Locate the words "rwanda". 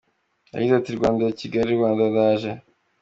0.97-1.35, 1.77-2.03